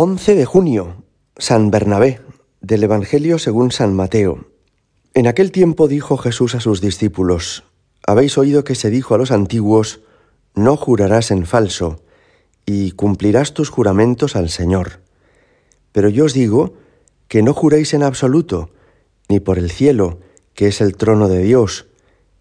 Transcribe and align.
11 0.00 0.36
de 0.36 0.44
junio, 0.44 1.02
San 1.38 1.72
Bernabé, 1.72 2.20
del 2.60 2.84
Evangelio 2.84 3.40
según 3.40 3.72
San 3.72 3.96
Mateo. 3.96 4.46
En 5.12 5.26
aquel 5.26 5.50
tiempo 5.50 5.88
dijo 5.88 6.16
Jesús 6.16 6.54
a 6.54 6.60
sus 6.60 6.80
discípulos, 6.80 7.64
Habéis 8.06 8.38
oído 8.38 8.62
que 8.62 8.76
se 8.76 8.90
dijo 8.90 9.16
a 9.16 9.18
los 9.18 9.32
antiguos, 9.32 10.02
No 10.54 10.76
jurarás 10.76 11.32
en 11.32 11.46
falso, 11.46 12.00
y 12.64 12.92
cumplirás 12.92 13.54
tus 13.54 13.70
juramentos 13.70 14.36
al 14.36 14.50
Señor. 14.50 15.00
Pero 15.90 16.08
yo 16.08 16.26
os 16.26 16.32
digo 16.32 16.74
que 17.26 17.42
no 17.42 17.52
juréis 17.52 17.92
en 17.92 18.04
absoluto, 18.04 18.70
ni 19.28 19.40
por 19.40 19.58
el 19.58 19.68
cielo, 19.68 20.20
que 20.54 20.68
es 20.68 20.80
el 20.80 20.94
trono 20.96 21.26
de 21.26 21.42
Dios, 21.42 21.88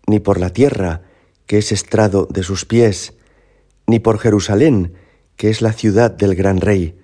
ni 0.05 0.19
por 0.19 0.39
la 0.39 0.51
tierra, 0.51 1.01
que 1.47 1.57
es 1.57 1.71
estrado 1.71 2.27
de 2.29 2.43
sus 2.43 2.65
pies, 2.65 3.15
ni 3.87 3.97
por 3.97 4.19
Jerusalén, 4.19 4.93
que 5.37 5.49
es 5.49 5.63
la 5.63 5.73
ciudad 5.73 6.11
del 6.11 6.35
gran 6.35 6.61
rey 6.61 6.99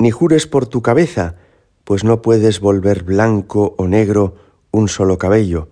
ni 0.00 0.10
jures 0.10 0.46
por 0.46 0.66
tu 0.66 0.80
cabeza, 0.80 1.36
pues 1.84 2.04
no 2.04 2.22
puedes 2.22 2.60
volver 2.60 3.04
blanco 3.04 3.74
o 3.76 3.86
negro 3.86 4.34
un 4.70 4.88
solo 4.88 5.18
cabello. 5.18 5.68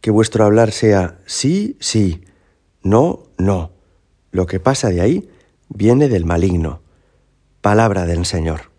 Que 0.00 0.12
vuestro 0.12 0.44
hablar 0.44 0.70
sea 0.70 1.18
sí, 1.26 1.76
sí, 1.80 2.24
no, 2.84 3.24
no. 3.36 3.72
Lo 4.30 4.46
que 4.46 4.60
pasa 4.60 4.90
de 4.90 5.00
ahí 5.00 5.28
viene 5.68 6.08
del 6.08 6.24
maligno. 6.24 6.82
Palabra 7.60 8.06
del 8.06 8.26
Señor. 8.26 8.70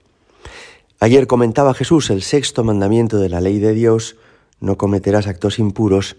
Ayer 1.01 1.27
comentaba 1.27 1.73
Jesús 1.73 2.09
el 2.09 2.21
sexto 2.21 2.63
mandamiento 2.63 3.19
de 3.19 3.27
la 3.27 3.41
ley 3.41 3.59
de 3.59 3.73
Dios, 3.73 4.15
no 4.61 4.77
cometerás 4.77 5.27
actos 5.27 5.59
impuros, 5.59 6.15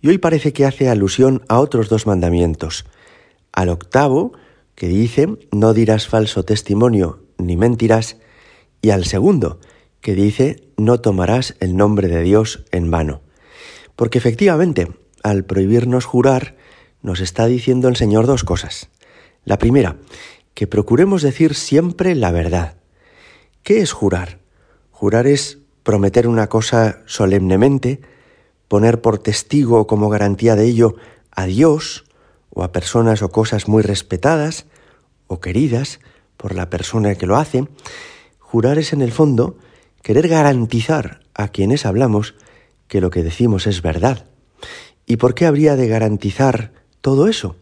y 0.00 0.08
hoy 0.08 0.18
parece 0.18 0.52
que 0.52 0.66
hace 0.66 0.88
alusión 0.88 1.42
a 1.46 1.60
otros 1.60 1.88
dos 1.88 2.08
mandamientos. 2.08 2.86
Al 3.52 3.68
octavo, 3.68 4.32
que 4.74 4.88
dice, 4.88 5.28
no 5.52 5.74
dirás 5.74 6.08
falso 6.08 6.44
testimonio 6.44 7.19
ni 7.40 7.56
mentirás, 7.56 8.16
y 8.82 8.90
al 8.90 9.04
segundo, 9.04 9.60
que 10.00 10.14
dice, 10.14 10.64
no 10.76 11.00
tomarás 11.00 11.56
el 11.60 11.76
nombre 11.76 12.08
de 12.08 12.22
Dios 12.22 12.64
en 12.70 12.90
vano. 12.90 13.20
Porque 13.96 14.18
efectivamente, 14.18 14.88
al 15.22 15.44
prohibirnos 15.44 16.04
jurar, 16.04 16.56
nos 17.02 17.20
está 17.20 17.46
diciendo 17.46 17.88
el 17.88 17.96
Señor 17.96 18.26
dos 18.26 18.44
cosas. 18.44 18.88
La 19.44 19.58
primera, 19.58 19.96
que 20.54 20.66
procuremos 20.66 21.22
decir 21.22 21.54
siempre 21.54 22.14
la 22.14 22.30
verdad. 22.30 22.76
¿Qué 23.62 23.80
es 23.80 23.92
jurar? 23.92 24.38
Jurar 24.90 25.26
es 25.26 25.58
prometer 25.82 26.26
una 26.28 26.48
cosa 26.48 27.02
solemnemente, 27.06 28.00
poner 28.68 29.00
por 29.00 29.18
testigo 29.18 29.86
como 29.86 30.08
garantía 30.08 30.56
de 30.56 30.66
ello 30.66 30.96
a 31.30 31.46
Dios 31.46 32.04
o 32.50 32.62
a 32.62 32.72
personas 32.72 33.22
o 33.22 33.30
cosas 33.30 33.68
muy 33.68 33.82
respetadas 33.82 34.66
o 35.26 35.40
queridas, 35.40 36.00
por 36.40 36.54
la 36.54 36.70
persona 36.70 37.14
que 37.16 37.26
lo 37.26 37.36
hace, 37.36 37.68
jurar 38.38 38.78
es 38.78 38.94
en 38.94 39.02
el 39.02 39.12
fondo 39.12 39.58
querer 40.00 40.26
garantizar 40.26 41.20
a 41.34 41.48
quienes 41.48 41.84
hablamos 41.84 42.34
que 42.88 43.02
lo 43.02 43.10
que 43.10 43.22
decimos 43.22 43.66
es 43.66 43.82
verdad. 43.82 44.24
¿Y 45.04 45.16
por 45.16 45.34
qué 45.34 45.44
habría 45.44 45.76
de 45.76 45.86
garantizar 45.86 46.72
todo 47.02 47.28
eso? 47.28 47.56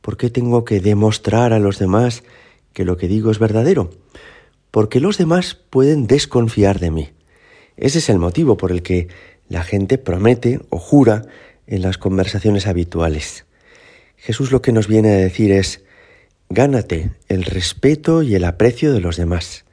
¿Por 0.00 0.16
qué 0.16 0.30
tengo 0.30 0.64
que 0.64 0.78
demostrar 0.78 1.52
a 1.52 1.58
los 1.58 1.80
demás 1.80 2.22
que 2.72 2.84
lo 2.84 2.96
que 2.96 3.08
digo 3.08 3.32
es 3.32 3.40
verdadero? 3.40 3.90
Porque 4.70 5.00
los 5.00 5.18
demás 5.18 5.56
pueden 5.68 6.06
desconfiar 6.06 6.78
de 6.78 6.92
mí. 6.92 7.10
Ese 7.76 7.98
es 7.98 8.08
el 8.08 8.20
motivo 8.20 8.56
por 8.56 8.70
el 8.70 8.82
que 8.82 9.08
la 9.48 9.64
gente 9.64 9.98
promete 9.98 10.60
o 10.70 10.78
jura 10.78 11.22
en 11.66 11.82
las 11.82 11.98
conversaciones 11.98 12.68
habituales. 12.68 13.44
Jesús 14.16 14.52
lo 14.52 14.62
que 14.62 14.72
nos 14.72 14.86
viene 14.86 15.10
a 15.10 15.16
decir 15.16 15.50
es, 15.50 15.83
Gánate 16.54 17.10
el 17.28 17.44
respeto 17.44 18.22
y 18.22 18.36
el 18.36 18.44
aprecio 18.44 18.92
de 18.92 19.00
los 19.00 19.16
demás. 19.16 19.64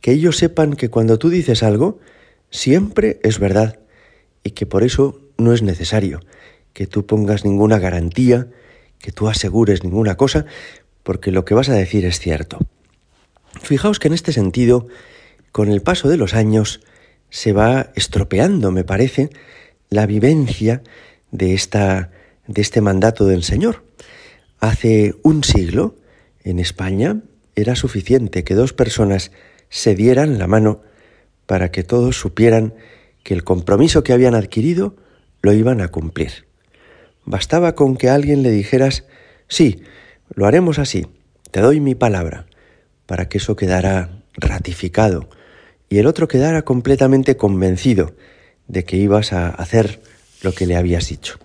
Que 0.00 0.12
ellos 0.12 0.38
sepan 0.38 0.72
que 0.72 0.88
cuando 0.88 1.18
tú 1.18 1.28
dices 1.28 1.62
algo, 1.62 1.98
siempre 2.50 3.20
es 3.22 3.38
verdad 3.38 3.78
y 4.42 4.52
que 4.52 4.64
por 4.64 4.84
eso 4.84 5.20
no 5.36 5.52
es 5.52 5.62
necesario 5.62 6.20
que 6.78 6.86
tú 6.86 7.06
pongas 7.06 7.44
ninguna 7.44 7.80
garantía, 7.80 8.46
que 9.00 9.10
tú 9.10 9.28
asegures 9.28 9.82
ninguna 9.82 10.16
cosa, 10.16 10.46
porque 11.02 11.32
lo 11.32 11.44
que 11.44 11.54
vas 11.54 11.68
a 11.68 11.74
decir 11.74 12.04
es 12.04 12.20
cierto. 12.20 12.58
Fijaos 13.60 13.98
que 13.98 14.06
en 14.06 14.14
este 14.14 14.32
sentido, 14.32 14.86
con 15.50 15.72
el 15.72 15.82
paso 15.82 16.08
de 16.08 16.16
los 16.16 16.34
años, 16.34 16.80
se 17.30 17.52
va 17.52 17.90
estropeando, 17.96 18.70
me 18.70 18.84
parece, 18.84 19.30
la 19.90 20.06
vivencia 20.06 20.82
de, 21.32 21.52
esta, 21.54 22.12
de 22.46 22.62
este 22.62 22.80
mandato 22.80 23.26
del 23.26 23.42
Señor. 23.42 23.82
Hace 24.60 25.16
un 25.24 25.42
siglo, 25.42 25.96
en 26.50 26.58
España, 26.58 27.22
era 27.54 27.74
suficiente 27.74 28.44
que 28.44 28.54
dos 28.54 28.72
personas 28.72 29.32
se 29.68 29.94
dieran 29.94 30.38
la 30.38 30.46
mano 30.46 30.82
para 31.46 31.70
que 31.70 31.82
todos 31.82 32.18
supieran 32.18 32.74
que 33.22 33.34
el 33.34 33.44
compromiso 33.44 34.02
que 34.02 34.12
habían 34.12 34.34
adquirido 34.34 34.96
lo 35.42 35.52
iban 35.52 35.80
a 35.80 35.88
cumplir. 35.88 36.46
Bastaba 37.24 37.74
con 37.74 37.96
que 37.96 38.08
alguien 38.08 38.42
le 38.42 38.50
dijeras, 38.50 39.04
sí, 39.48 39.82
lo 40.34 40.46
haremos 40.46 40.78
así, 40.78 41.06
te 41.50 41.60
doy 41.60 41.80
mi 41.80 41.94
palabra, 41.94 42.46
para 43.06 43.28
que 43.28 43.38
eso 43.38 43.56
quedara 43.56 44.22
ratificado 44.34 45.28
y 45.88 45.98
el 45.98 46.06
otro 46.06 46.28
quedara 46.28 46.62
completamente 46.62 47.36
convencido 47.36 48.14
de 48.66 48.84
que 48.84 48.96
ibas 48.96 49.32
a 49.32 49.48
hacer 49.48 50.00
lo 50.42 50.52
que 50.52 50.66
le 50.66 50.76
habías 50.76 51.08
dicho. 51.08 51.38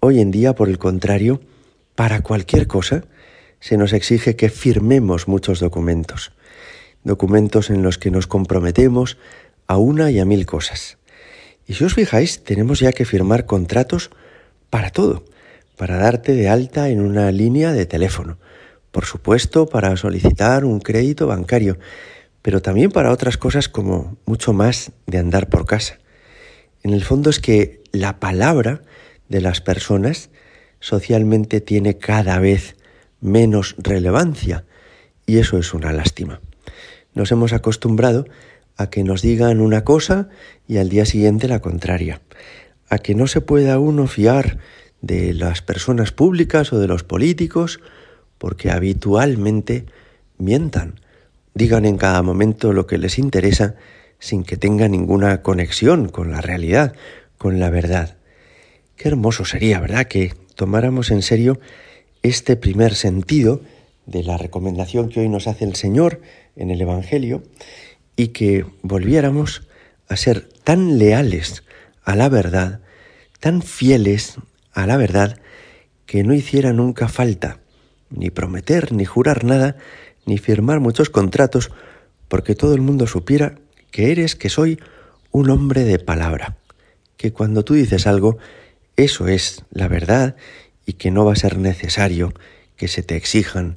Hoy 0.00 0.20
en 0.20 0.30
día, 0.30 0.54
por 0.54 0.68
el 0.68 0.78
contrario, 0.78 1.40
para 1.94 2.22
cualquier 2.22 2.66
cosa 2.66 3.04
se 3.60 3.76
nos 3.76 3.92
exige 3.92 4.36
que 4.36 4.50
firmemos 4.50 5.28
muchos 5.28 5.60
documentos, 5.60 6.32
documentos 7.04 7.70
en 7.70 7.82
los 7.82 7.98
que 7.98 8.10
nos 8.10 8.26
comprometemos 8.26 9.18
a 9.66 9.76
una 9.76 10.10
y 10.10 10.18
a 10.18 10.24
mil 10.24 10.46
cosas. 10.46 10.98
Y 11.66 11.74
si 11.74 11.84
os 11.84 11.94
fijáis, 11.94 12.44
tenemos 12.44 12.80
ya 12.80 12.92
que 12.92 13.04
firmar 13.04 13.46
contratos 13.46 14.10
para 14.70 14.90
todo, 14.90 15.24
para 15.76 15.96
darte 15.96 16.34
de 16.34 16.48
alta 16.48 16.88
en 16.88 17.00
una 17.00 17.30
línea 17.30 17.72
de 17.72 17.86
teléfono, 17.86 18.38
por 18.90 19.04
supuesto 19.04 19.66
para 19.66 19.96
solicitar 19.96 20.64
un 20.64 20.80
crédito 20.80 21.26
bancario, 21.26 21.78
pero 22.42 22.62
también 22.62 22.90
para 22.90 23.12
otras 23.12 23.36
cosas 23.36 23.68
como 23.68 24.16
mucho 24.24 24.52
más 24.52 24.92
de 25.06 25.18
andar 25.18 25.48
por 25.50 25.66
casa. 25.66 25.98
En 26.82 26.94
el 26.94 27.04
fondo 27.04 27.28
es 27.28 27.40
que 27.40 27.82
la 27.92 28.18
palabra 28.18 28.82
de 29.28 29.40
las 29.40 29.60
personas 29.60 30.30
socialmente 30.80 31.60
tiene 31.60 31.98
cada 31.98 32.38
vez 32.38 32.76
menos 33.20 33.74
relevancia 33.78 34.64
y 35.26 35.38
eso 35.38 35.58
es 35.58 35.74
una 35.74 35.92
lástima. 35.92 36.40
Nos 37.14 37.32
hemos 37.32 37.52
acostumbrado 37.52 38.26
a 38.76 38.90
que 38.90 39.02
nos 39.04 39.22
digan 39.22 39.60
una 39.60 39.84
cosa 39.84 40.28
y 40.66 40.78
al 40.78 40.88
día 40.88 41.04
siguiente 41.04 41.48
la 41.48 41.60
contraria, 41.60 42.20
a 42.88 42.98
que 42.98 43.14
no 43.14 43.26
se 43.26 43.40
pueda 43.40 43.78
uno 43.78 44.06
fiar 44.06 44.58
de 45.00 45.34
las 45.34 45.62
personas 45.62 46.12
públicas 46.12 46.72
o 46.72 46.78
de 46.78 46.86
los 46.86 47.04
políticos 47.04 47.80
porque 48.38 48.70
habitualmente 48.70 49.86
mientan, 50.38 51.00
digan 51.54 51.84
en 51.84 51.98
cada 51.98 52.22
momento 52.22 52.72
lo 52.72 52.86
que 52.86 52.98
les 52.98 53.18
interesa 53.18 53.74
sin 54.20 54.44
que 54.44 54.56
tenga 54.56 54.88
ninguna 54.88 55.42
conexión 55.42 56.08
con 56.08 56.30
la 56.30 56.40
realidad, 56.40 56.94
con 57.36 57.60
la 57.60 57.70
verdad. 57.70 58.16
Qué 58.96 59.08
hermoso 59.08 59.44
sería, 59.44 59.80
¿verdad? 59.80 60.06
Que 60.06 60.34
tomáramos 60.54 61.10
en 61.10 61.22
serio 61.22 61.60
este 62.28 62.56
primer 62.56 62.94
sentido 62.94 63.60
de 64.06 64.22
la 64.22 64.36
recomendación 64.36 65.08
que 65.08 65.20
hoy 65.20 65.28
nos 65.28 65.46
hace 65.46 65.64
el 65.64 65.74
Señor 65.74 66.20
en 66.56 66.70
el 66.70 66.80
Evangelio 66.80 67.42
y 68.16 68.28
que 68.28 68.64
volviéramos 68.82 69.62
a 70.08 70.16
ser 70.16 70.48
tan 70.64 70.98
leales 70.98 71.62
a 72.04 72.16
la 72.16 72.28
verdad, 72.28 72.80
tan 73.40 73.62
fieles 73.62 74.36
a 74.72 74.86
la 74.86 74.96
verdad, 74.96 75.40
que 76.06 76.24
no 76.24 76.34
hiciera 76.34 76.72
nunca 76.72 77.08
falta 77.08 77.60
ni 78.10 78.30
prometer, 78.30 78.92
ni 78.92 79.04
jurar 79.04 79.44
nada, 79.44 79.76
ni 80.24 80.38
firmar 80.38 80.80
muchos 80.80 81.10
contratos, 81.10 81.70
porque 82.28 82.54
todo 82.54 82.74
el 82.74 82.80
mundo 82.80 83.06
supiera 83.06 83.56
que 83.90 84.10
eres, 84.10 84.36
que 84.36 84.48
soy 84.48 84.80
un 85.30 85.50
hombre 85.50 85.84
de 85.84 85.98
palabra, 85.98 86.56
que 87.16 87.32
cuando 87.32 87.64
tú 87.64 87.74
dices 87.74 88.06
algo, 88.06 88.38
eso 88.96 89.28
es 89.28 89.64
la 89.70 89.88
verdad 89.88 90.36
y 90.88 90.94
que 90.94 91.10
no 91.10 91.26
va 91.26 91.34
a 91.34 91.36
ser 91.36 91.58
necesario 91.58 92.32
que 92.78 92.88
se 92.88 93.02
te 93.02 93.14
exijan 93.14 93.76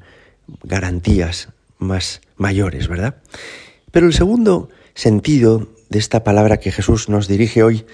garantías 0.64 1.50
más 1.78 2.22
mayores, 2.38 2.88
¿verdad? 2.88 3.18
Pero 3.92 4.08
el 4.08 4.14
segundo 4.14 4.70
sentido 4.94 5.68
de 5.90 6.00
esta 6.00 6.24
palabra 6.24 6.62
que 6.62 6.72
Jesús 6.72 7.10
nos 7.10 7.28
dirige 7.28 7.64
hoy 7.64 7.86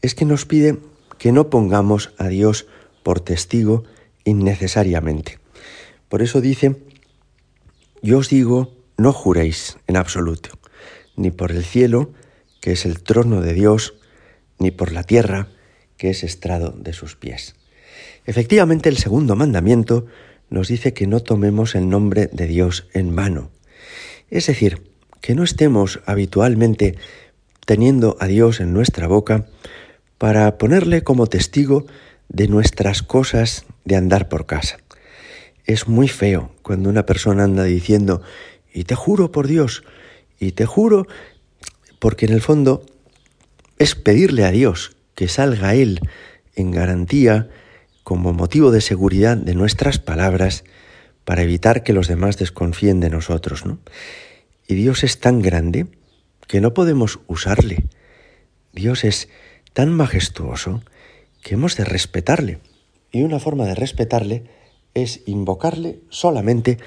es 0.00 0.14
que 0.14 0.24
nos 0.24 0.46
pide 0.46 0.78
que 1.18 1.32
no 1.32 1.50
pongamos 1.50 2.14
a 2.16 2.28
Dios 2.28 2.66
por 3.02 3.20
testigo 3.20 3.84
innecesariamente. 4.24 5.38
Por 6.08 6.22
eso 6.22 6.40
dice, 6.40 6.76
yo 8.00 8.16
os 8.16 8.30
digo, 8.30 8.74
no 8.96 9.12
juréis 9.12 9.76
en 9.86 9.98
absoluto, 9.98 10.48
ni 11.14 11.30
por 11.30 11.52
el 11.52 11.62
cielo, 11.62 12.14
que 12.62 12.72
es 12.72 12.86
el 12.86 13.02
trono 13.02 13.42
de 13.42 13.52
Dios, 13.52 13.96
ni 14.58 14.70
por 14.70 14.92
la 14.92 15.02
tierra, 15.02 15.48
que 15.98 16.08
es 16.08 16.24
estrado 16.24 16.70
de 16.70 16.94
sus 16.94 17.16
pies. 17.16 17.54
Efectivamente, 18.26 18.88
el 18.88 18.98
segundo 18.98 19.36
mandamiento 19.36 20.06
nos 20.50 20.68
dice 20.68 20.92
que 20.92 21.06
no 21.06 21.20
tomemos 21.20 21.74
el 21.74 21.88
nombre 21.88 22.28
de 22.32 22.46
Dios 22.46 22.88
en 22.92 23.14
vano. 23.14 23.50
Es 24.30 24.46
decir, 24.46 24.82
que 25.20 25.34
no 25.34 25.44
estemos 25.44 26.00
habitualmente 26.06 26.96
teniendo 27.64 28.16
a 28.20 28.26
Dios 28.26 28.60
en 28.60 28.72
nuestra 28.72 29.06
boca 29.06 29.46
para 30.18 30.58
ponerle 30.58 31.02
como 31.02 31.26
testigo 31.26 31.86
de 32.28 32.48
nuestras 32.48 33.02
cosas 33.02 33.64
de 33.84 33.96
andar 33.96 34.28
por 34.28 34.46
casa. 34.46 34.78
Es 35.64 35.88
muy 35.88 36.08
feo 36.08 36.52
cuando 36.62 36.88
una 36.88 37.06
persona 37.06 37.44
anda 37.44 37.64
diciendo, 37.64 38.22
y 38.72 38.84
te 38.84 38.94
juro 38.94 39.32
por 39.32 39.46
Dios, 39.46 39.84
y 40.38 40.52
te 40.52 40.66
juro, 40.66 41.06
porque 41.98 42.26
en 42.26 42.32
el 42.32 42.40
fondo 42.40 42.84
es 43.78 43.94
pedirle 43.94 44.44
a 44.44 44.50
Dios 44.50 44.96
que 45.14 45.28
salga 45.28 45.74
Él 45.74 46.00
en 46.54 46.70
garantía 46.70 47.48
como 48.06 48.32
motivo 48.32 48.70
de 48.70 48.80
seguridad 48.80 49.36
de 49.36 49.56
nuestras 49.56 49.98
palabras 49.98 50.62
para 51.24 51.42
evitar 51.42 51.82
que 51.82 51.92
los 51.92 52.06
demás 52.06 52.38
desconfíen 52.38 53.00
de 53.00 53.10
nosotros. 53.10 53.66
¿no? 53.66 53.80
Y 54.68 54.76
Dios 54.76 55.02
es 55.02 55.18
tan 55.18 55.42
grande 55.42 55.88
que 56.46 56.60
no 56.60 56.72
podemos 56.72 57.18
usarle. 57.26 57.82
Dios 58.72 59.02
es 59.02 59.28
tan 59.72 59.92
majestuoso 59.92 60.84
que 61.42 61.54
hemos 61.54 61.76
de 61.76 61.84
respetarle. 61.84 62.60
Y 63.10 63.24
una 63.24 63.40
forma 63.40 63.64
de 63.64 63.74
respetarle 63.74 64.44
es 64.94 65.22
invocarle 65.26 65.98
solamente 66.08 66.78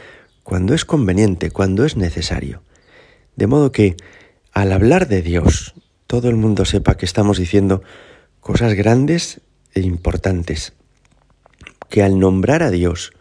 cuando 0.43 0.73
es 0.73 0.85
conveniente, 0.85 1.51
cuando 1.51 1.83
es 1.83 1.97
necesario. 1.97 2.63
De 3.35 3.45
modo 3.45 3.73
que 3.73 3.97
al 4.53 4.71
hablar 4.71 5.09
de 5.09 5.21
Dios, 5.21 5.73
todo 6.07 6.29
el 6.29 6.37
mundo 6.37 6.63
sepa 6.63 6.95
que 6.95 7.05
estamos 7.05 7.37
diciendo 7.37 7.83
cosas 8.39 8.73
grandes 8.73 9.41
e 9.73 9.81
importantes. 9.81 10.78
Que 11.89 12.03
al 12.03 12.19
nombrar 12.19 12.63
a 12.63 12.71
Dios, 12.71 13.13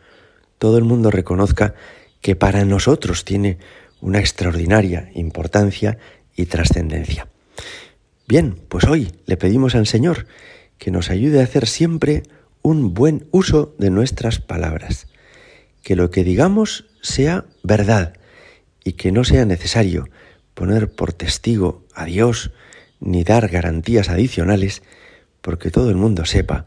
todo 0.58 0.78
el 0.78 0.84
mundo 0.84 1.10
reconozca 1.10 1.74
que 2.20 2.36
para 2.36 2.64
nosotros 2.64 3.24
tiene 3.24 3.58
una 4.00 4.18
extraordinaria 4.18 5.10
importancia 5.14 5.98
y 6.36 6.46
trascendencia. 6.46 7.28
Bien, 8.26 8.56
pues 8.68 8.84
hoy 8.84 9.12
le 9.26 9.36
pedimos 9.36 9.74
al 9.74 9.86
Señor 9.86 10.26
que 10.78 10.90
nos 10.90 11.10
ayude 11.10 11.40
a 11.40 11.44
hacer 11.44 11.66
siempre 11.66 12.22
un 12.62 12.94
buen 12.94 13.26
uso 13.30 13.74
de 13.78 13.90
nuestras 13.90 14.40
palabras, 14.40 15.08
que 15.82 15.96
lo 15.96 16.10
que 16.10 16.24
digamos 16.24 16.86
sea 17.00 17.46
verdad 17.62 18.14
y 18.84 18.92
que 18.92 19.12
no 19.12 19.24
sea 19.24 19.44
necesario 19.44 20.08
poner 20.54 20.90
por 20.90 21.12
testigo 21.12 21.84
a 21.94 22.04
Dios 22.04 22.50
ni 23.00 23.24
dar 23.24 23.48
garantías 23.48 24.08
adicionales, 24.08 24.82
porque 25.40 25.70
todo 25.70 25.90
el 25.90 25.96
mundo 25.96 26.24
sepa 26.24 26.66